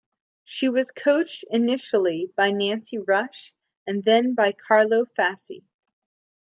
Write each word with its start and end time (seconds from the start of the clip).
She 0.43 0.67
was 0.67 0.89
coached 0.89 1.45
initially 1.51 2.31
by 2.35 2.49
Nancy 2.49 2.97
Rush 2.97 3.53
and 3.85 4.03
then 4.03 4.33
by 4.33 4.51
Carlo 4.51 5.05
Fassi. 5.05 5.61